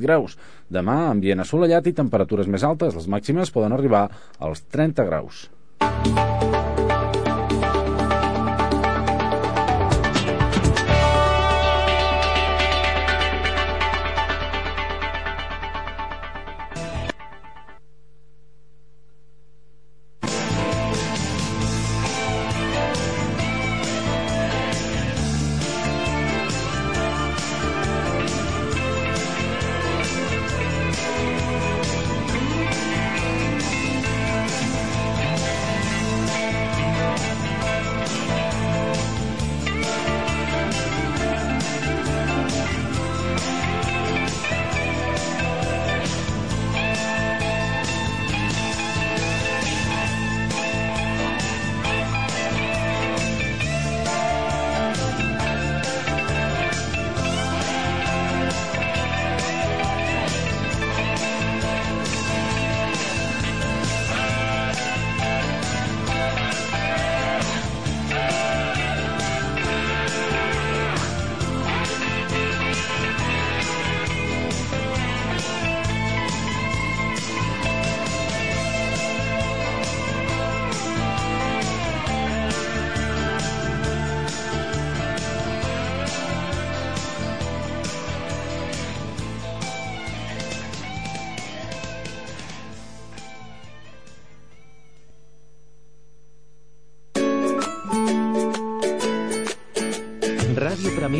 [0.00, 0.36] graus.
[0.72, 2.94] Demà, ambient assolellat i temperatures més altes.
[2.96, 5.46] Les màximes poden arribar als 30 graus.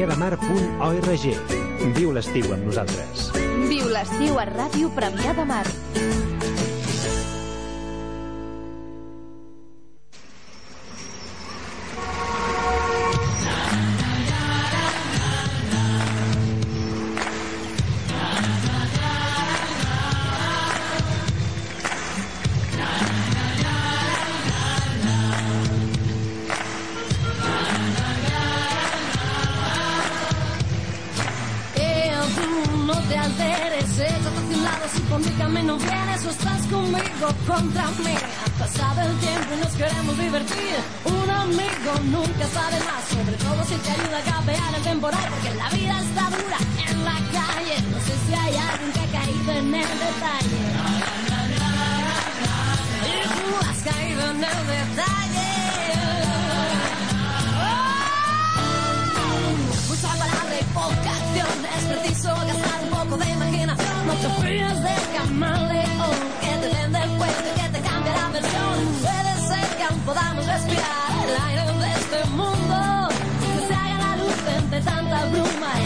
[0.04, 3.30] radiopremiadamar.org Viu l'estiu amb nosaltres.
[3.70, 5.64] Viu l'estiu a Ràdio Premià de Mar.
[75.16, 75.85] da bruma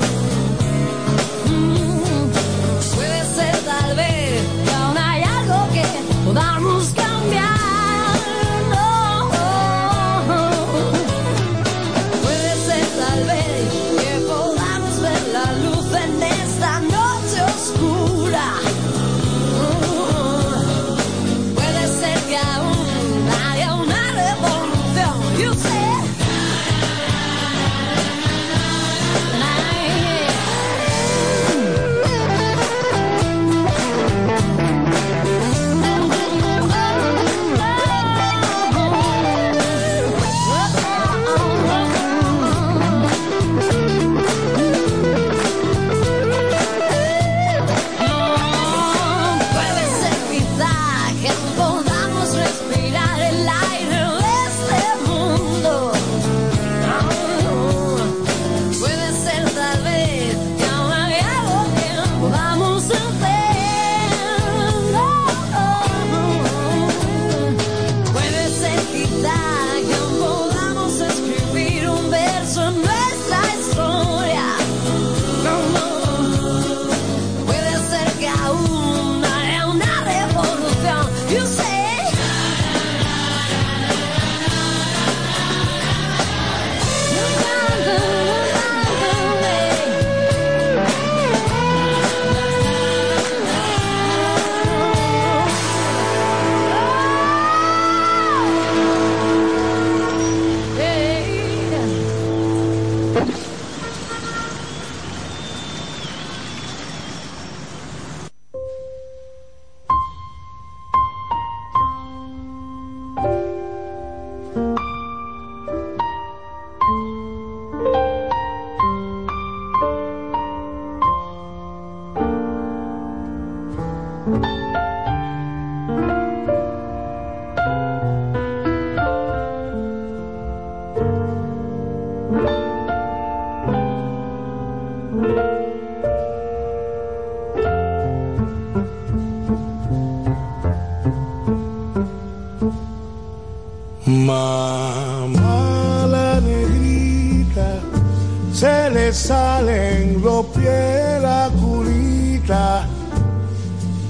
[149.01, 152.87] le salen los pies la curita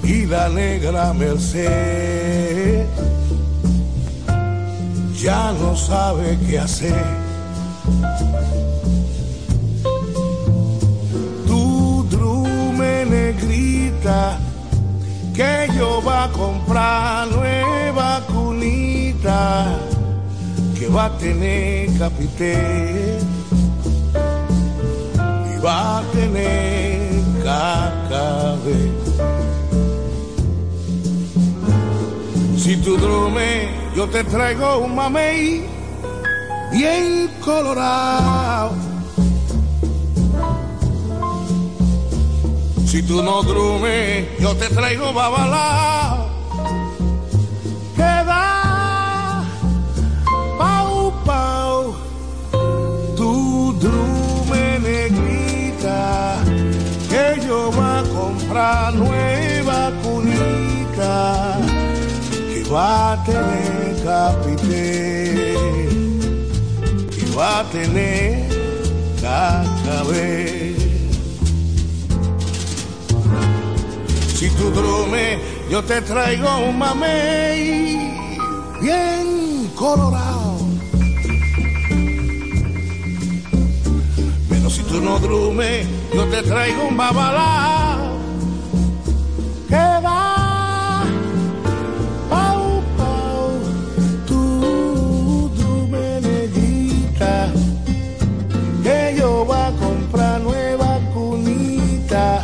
[0.02, 2.86] y la negra merced
[5.24, 7.06] ya no sabe qué hacer.
[11.46, 14.38] Tu drume negrita,
[15.36, 19.78] que yo va a comprar nueva cunita,
[20.76, 23.31] que va a tener capité y
[25.64, 28.80] va a tener cacabé.
[32.56, 35.64] Si tu drume yo te traigo un mamey
[36.70, 38.72] bien colorado.
[42.86, 46.21] Si tú no drumes, yo te traigo babalao.
[55.82, 61.58] Que yo va a comprar nueva cunita,
[62.48, 65.54] que va a tener capité
[67.18, 68.48] y va a tener
[69.20, 70.76] cacabé.
[74.36, 75.38] Si tú drume,
[75.68, 78.14] yo te traigo un mamey
[78.80, 80.31] bien colorado.
[84.92, 88.18] Tú no drume, yo te traigo un babalao
[89.66, 91.02] que va
[92.28, 93.50] pau pau,
[94.26, 97.50] tú drume negrita,
[98.82, 102.42] que yo va a comprar nueva cunita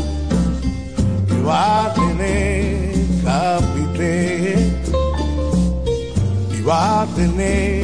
[1.29, 4.73] que va a tener capité
[6.57, 7.78] y va a tener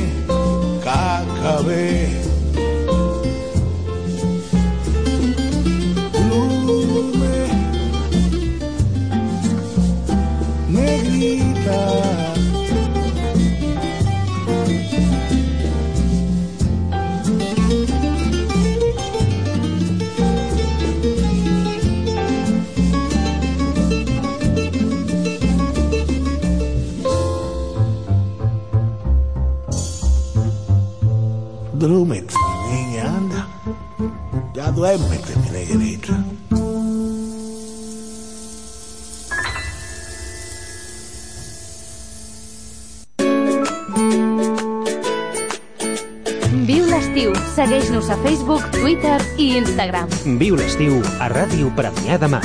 [47.55, 50.11] Segueix-nos a Facebook, Twitter i Instagram.
[50.41, 52.43] Viu l'estiu a Ràdio Premià de Mar.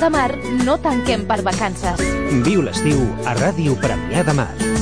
[0.00, 0.30] de Mar
[0.64, 2.00] no tanquem per vacances.
[2.46, 4.73] Viu l'estiu a Ràdio Premià de Mar.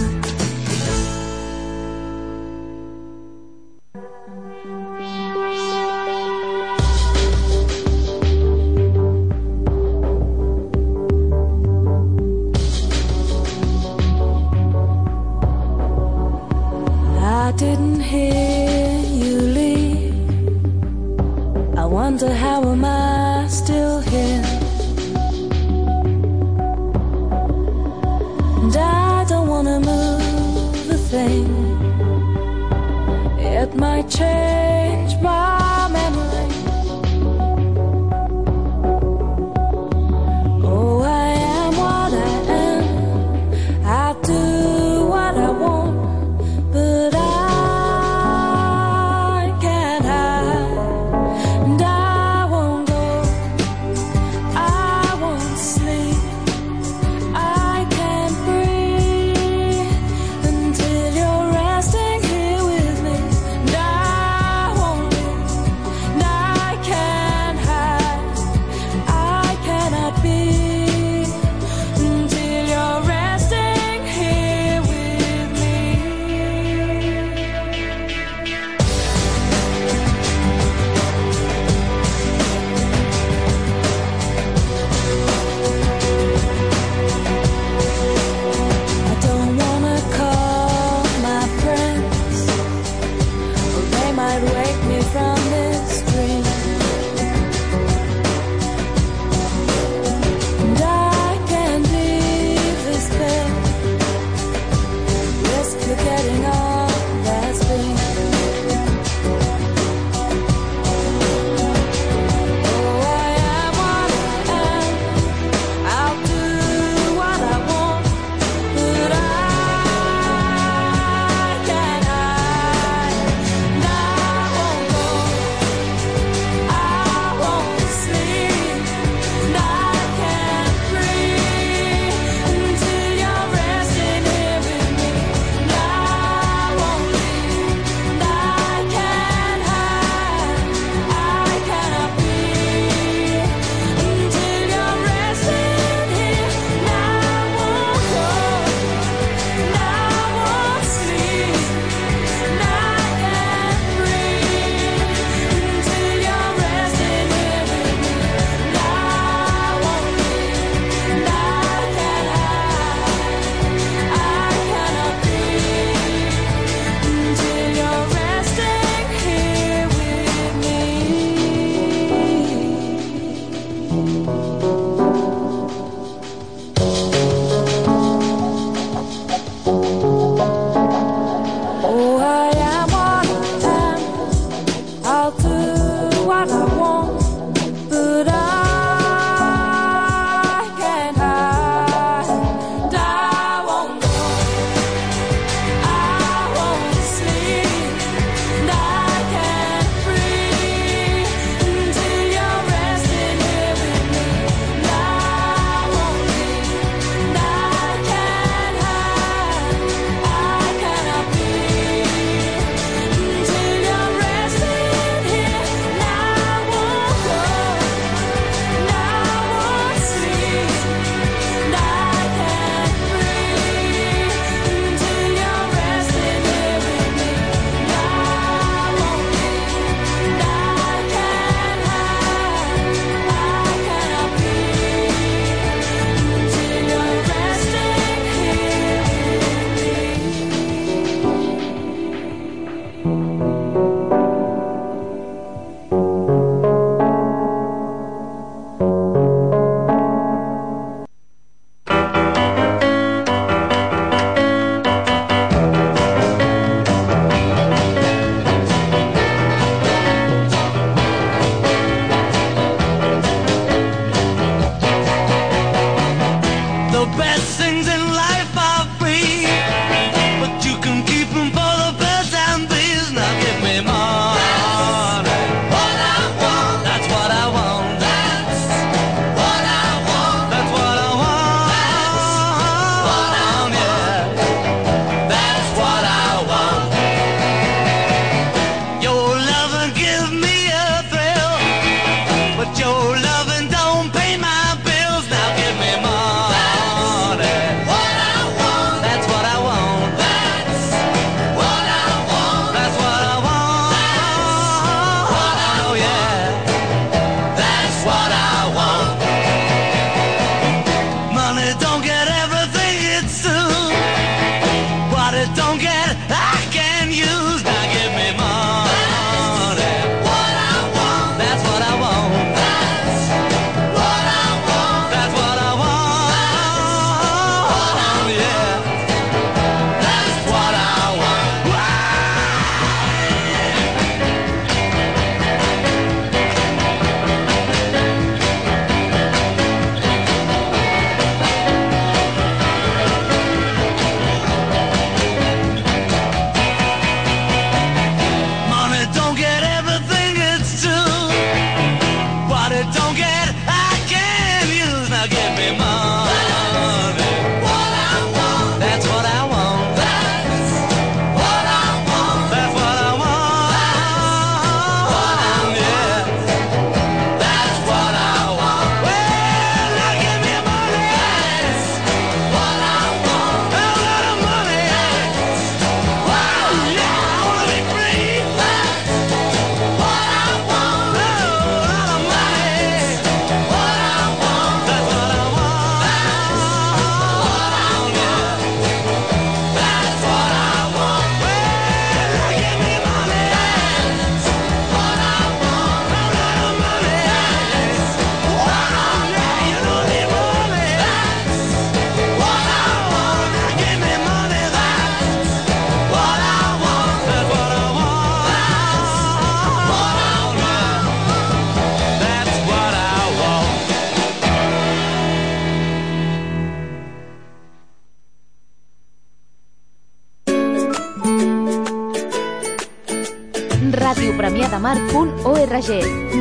[423.93, 425.91] radiopremiadamar.org.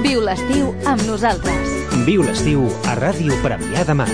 [0.06, 1.68] Viu l'estiu amb nosaltres.
[2.08, 4.12] Viu l'estiu a Ràdio Premià de Mar.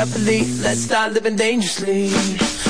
[0.00, 0.46] carefully.
[0.62, 2.69] Let's start living dangerously.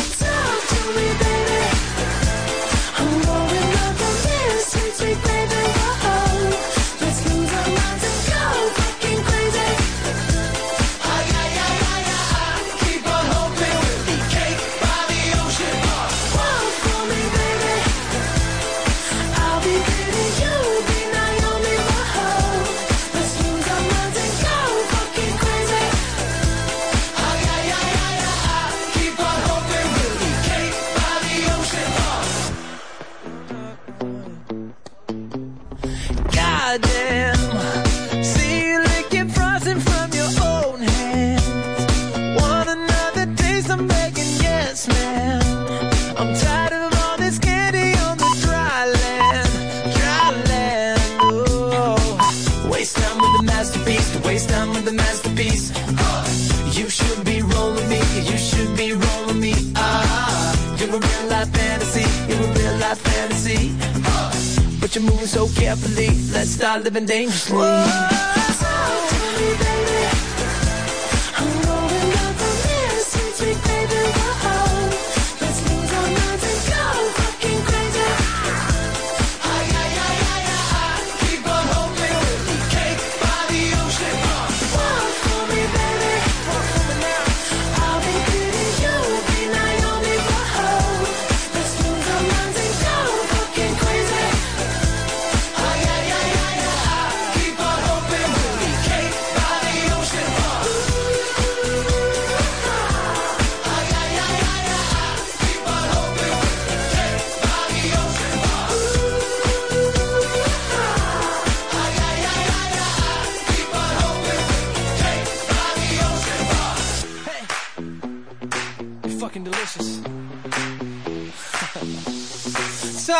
[66.90, 67.69] have been dangerous.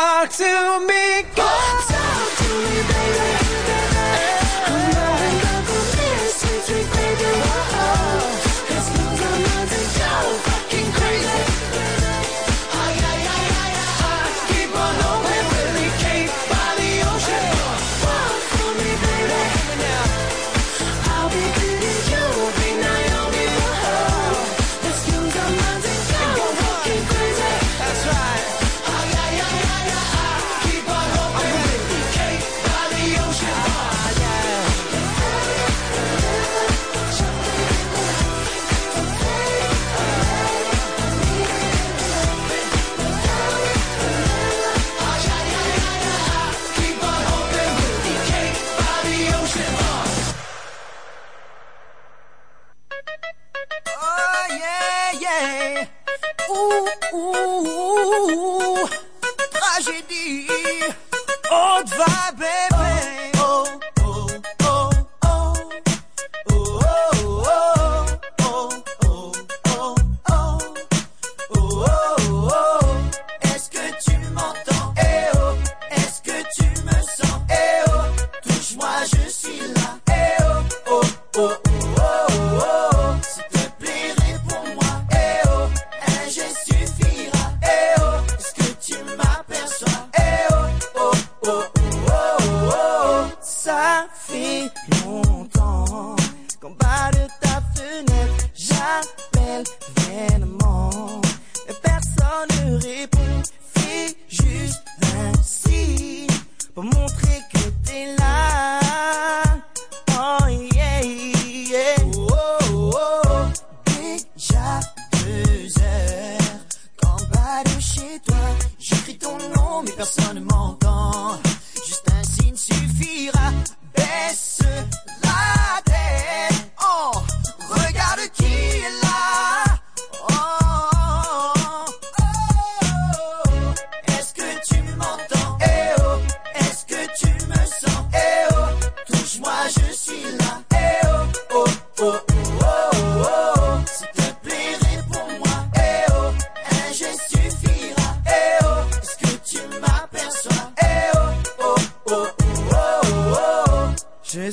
[0.01, 1.21] talk to me.
[1.35, 1.49] Go
[1.87, 3.40] talk to me, baby.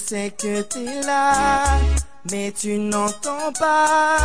[0.08, 1.64] Sais que t'es là,
[2.30, 4.16] mais tu n'entends pas.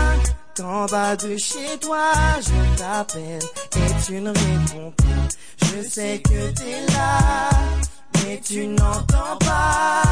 [0.56, 3.44] Qu'en bas de chez toi, je t'appelle
[3.76, 5.66] et tu ne réponds pas.
[5.66, 7.50] Je sais que t'es là,
[8.24, 10.04] mais tu n'entends pas.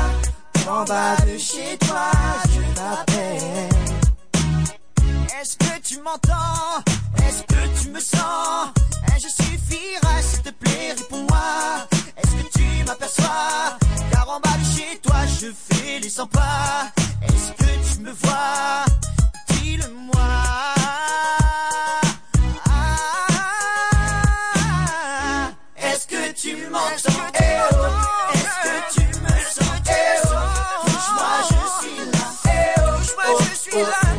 [0.66, 2.12] Qu'en bas de chez toi,
[2.54, 3.70] je t'appelle.
[5.40, 6.84] Est-ce que tu m'entends?
[7.26, 8.72] Est-ce que tu me sens?
[9.16, 11.88] Je suffira, s'il te plaît, réponds-moi.
[12.18, 13.81] Est-ce que tu m'aperçois?
[16.12, 16.92] Fais les 100 pas.
[17.24, 18.86] Est-ce que tu me vois?
[19.50, 20.14] Dis-le-moi.
[24.74, 27.32] Ah, Est-ce que tu m'entends?
[27.36, 27.76] Eh oh,
[28.34, 29.82] Est-ce que tu me sens?
[29.88, 29.92] Eh
[30.24, 30.30] oh,
[30.86, 32.26] touche-moi, je suis là.
[32.46, 34.11] Eh oh, touche-moi, je suis là.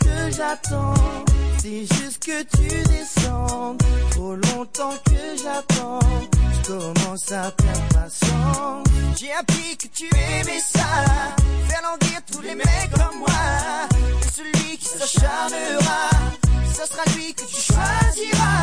[0.00, 0.94] Que j'attends,
[1.58, 3.82] c'est juste que tu descendes.
[4.10, 6.00] Trop longtemps que j'attends,
[6.52, 8.86] je commence à perdre patience.
[9.18, 10.80] J'ai appris que tu aimais ça,
[11.68, 13.88] faire languir tous les mecs comme moi.
[14.34, 16.10] Celui qui s'acharnera,
[16.72, 18.55] ce sera lui que tu choisiras.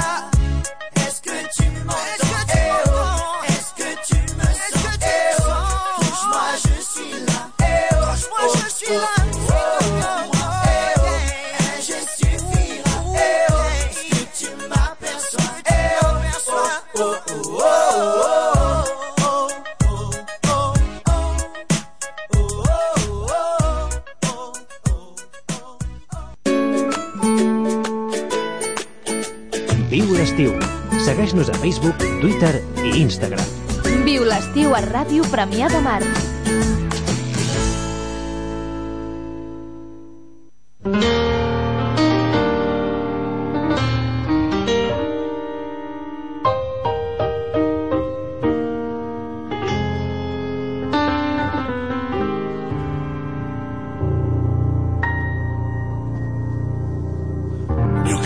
[35.34, 36.04] Premiado Mar.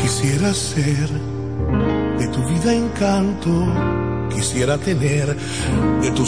[0.02, 1.08] Quisiera ser
[2.18, 3.50] de tu vida encanto,
[4.30, 5.37] quisiera tener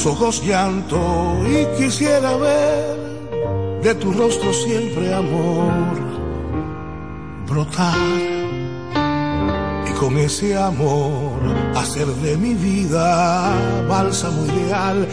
[0.05, 2.97] ojos llanto y quisiera ver
[3.83, 5.73] de tu rostro siempre amor
[7.47, 7.95] brotar
[9.89, 11.39] y con ese amor
[11.75, 13.53] hacer de mi vida
[13.87, 15.07] bálsamo ideal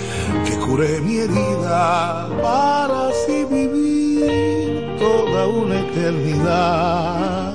[0.44, 7.54] que cure mi herida para así vivir toda una eternidad.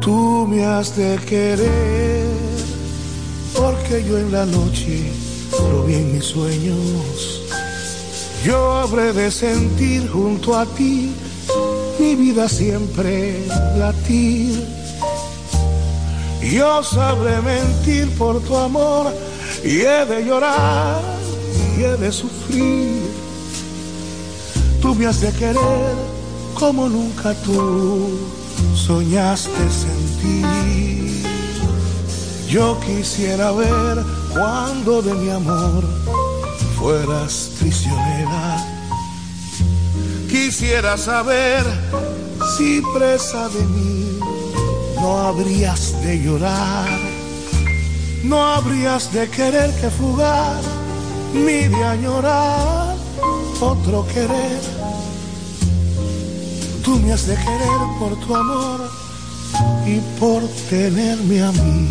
[0.00, 2.21] Tú me has de querer,
[4.00, 5.12] yo en la noche
[5.52, 7.42] lo mis sueños.
[8.44, 11.12] Yo habré de sentir junto a ti
[11.98, 13.44] mi vida siempre
[13.76, 14.66] latir.
[16.40, 19.12] Yo sabré mentir por tu amor
[19.62, 21.00] y he de llorar
[21.76, 23.02] y he de sufrir.
[24.80, 25.94] Tú me has de querer
[26.54, 28.10] como nunca tú
[28.74, 31.31] soñaste sentir.
[32.52, 35.82] Yo quisiera ver cuando de mi amor
[36.78, 38.62] fueras prisionera.
[40.28, 41.64] Quisiera saber
[42.54, 44.18] si presa de mí
[44.96, 46.90] no habrías de llorar,
[48.22, 50.60] no habrías de querer que fugar,
[51.32, 52.94] ni de añorar
[53.62, 54.60] otro querer.
[56.84, 58.90] Tú me has de querer por tu amor
[59.86, 61.88] y por tenerme a mí.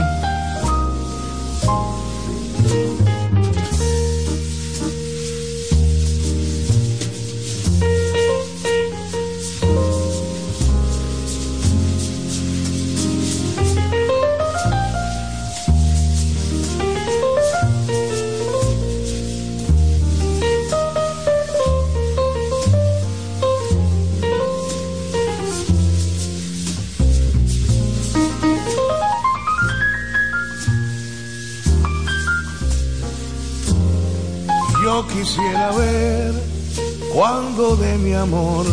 [38.15, 38.65] Amor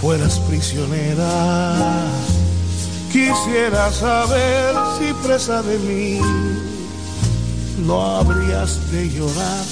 [0.00, 2.06] fueras prisionera.
[3.12, 6.20] Quisiera saber si presa de mí
[7.86, 9.64] no habrías de llorar,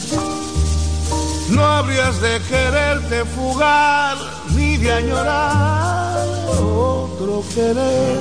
[1.51, 4.17] no habrías de quererte fugar
[4.57, 6.27] ni de añorar
[6.61, 8.21] otro querer.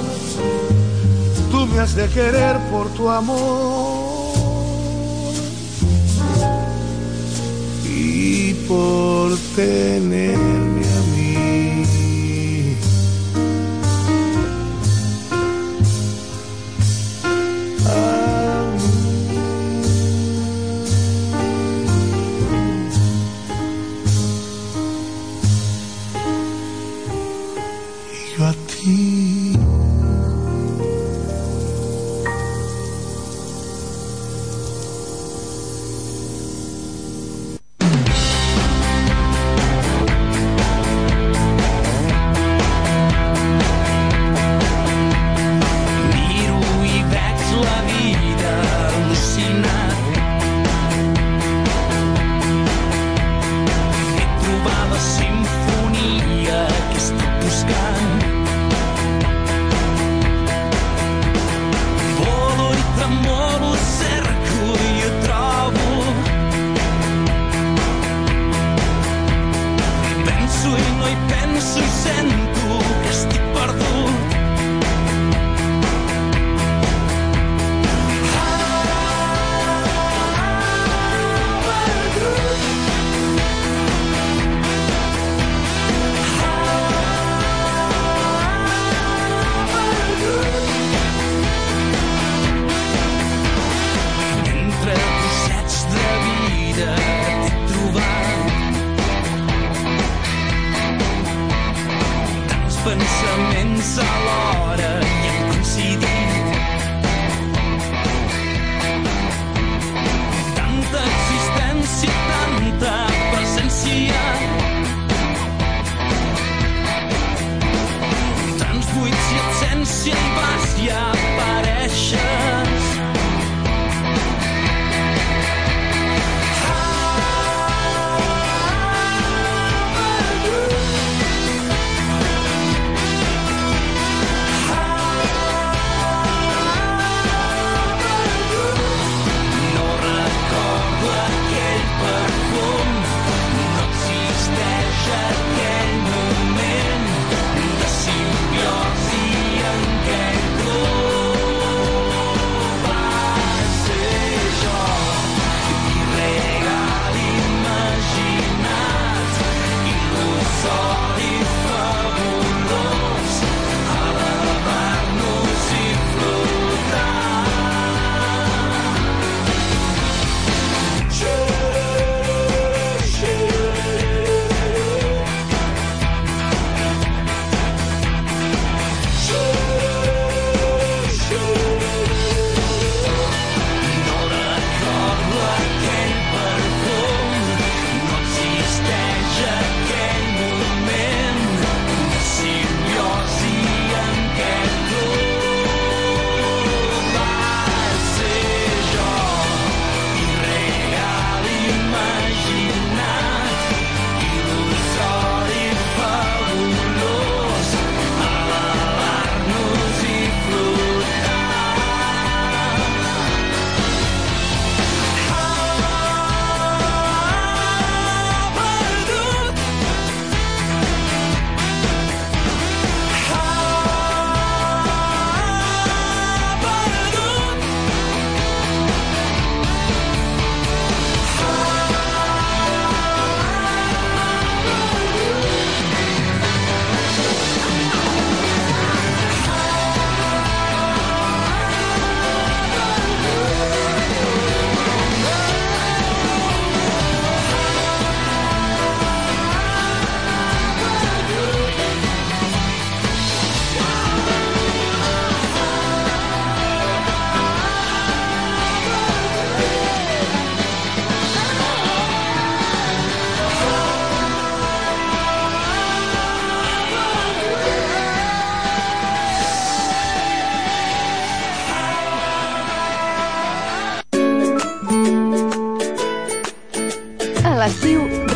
[1.52, 3.87] Tú me has de querer por tu amor
[8.68, 10.87] por tenerme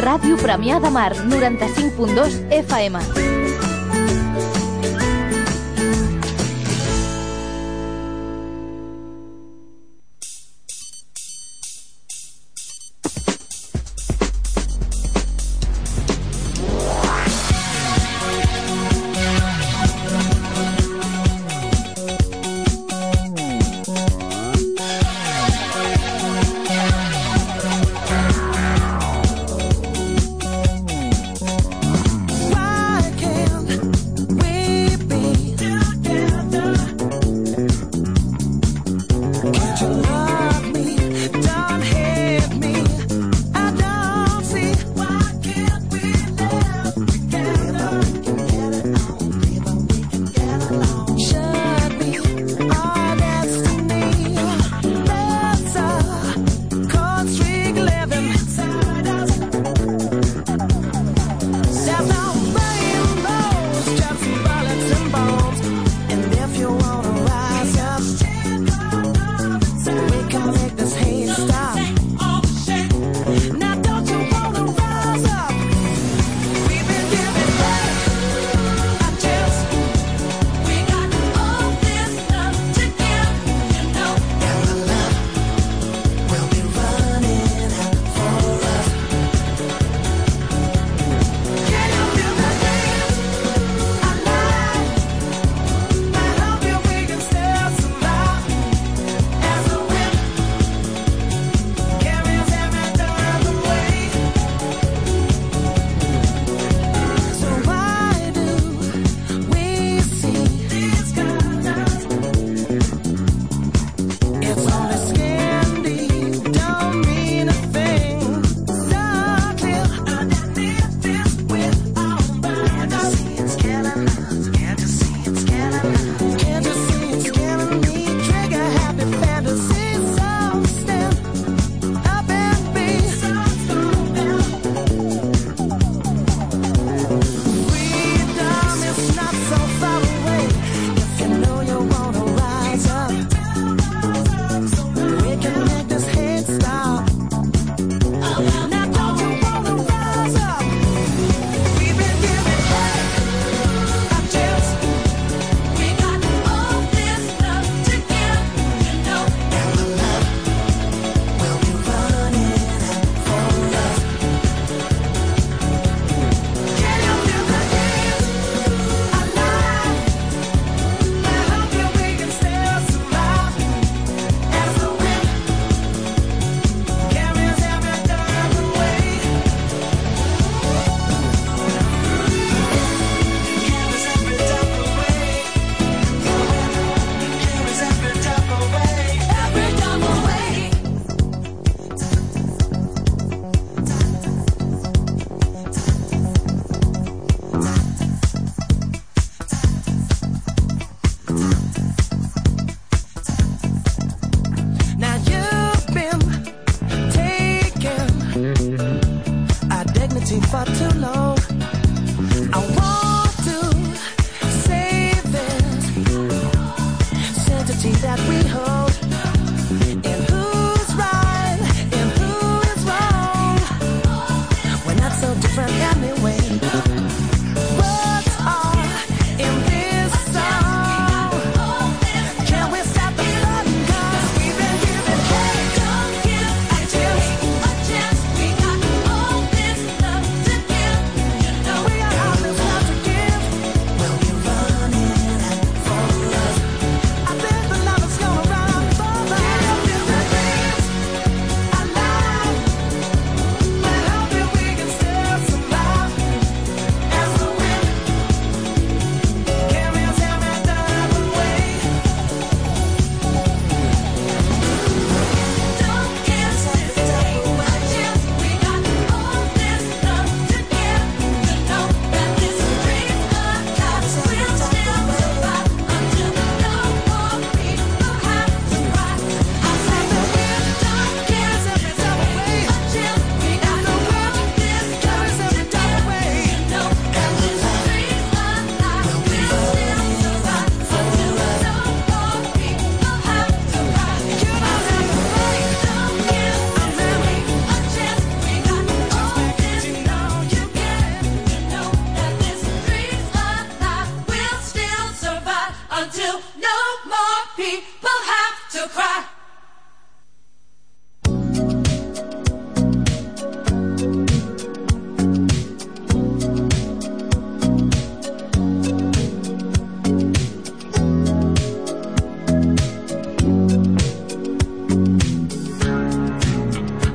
[0.01, 3.41] ràdio Premià de Mar 95.2 FM.